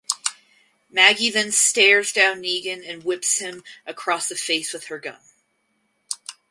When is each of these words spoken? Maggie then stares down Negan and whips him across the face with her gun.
Maggie 0.89 1.29
then 1.29 1.51
stares 1.51 2.11
down 2.11 2.41
Negan 2.41 2.81
and 2.89 3.03
whips 3.05 3.37
him 3.37 3.63
across 3.85 4.29
the 4.29 4.35
face 4.35 4.73
with 4.73 4.85
her 4.85 4.97
gun. 4.97 5.21